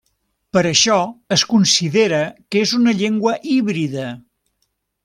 Per 0.55 0.61
això 0.69 0.95
es 1.35 1.43
considera 1.51 2.23
que 2.49 2.65
és 2.65 2.75
una 2.81 2.99
llengua 3.03 3.39
híbrida. 3.59 4.13